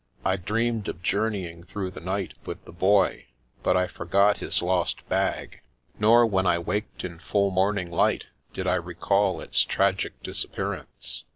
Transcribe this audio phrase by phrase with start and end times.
[0.25, 3.27] I dreamed of journeying through the night with the Boy,
[3.61, 5.61] but I forgot his lost bag;
[5.99, 11.25] nor when I waked in full morning light, did I recall its tragic disappearance.